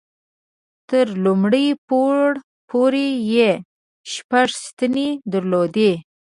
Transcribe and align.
تر 0.89 1.07
لومړي 1.23 1.67
پوړ 1.87 2.23
پورې 2.69 3.07
یې 3.33 3.51
شپږ 4.13 4.47
ستنې 4.63 5.07
درلودې. 5.33 5.91